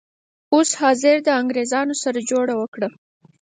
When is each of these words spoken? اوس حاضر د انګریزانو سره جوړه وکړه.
اوس 0.53 0.69
حاضر 0.81 1.15
د 1.23 1.29
انګریزانو 1.39 1.95
سره 2.03 2.19
جوړه 2.31 2.53
وکړه. 2.57 2.87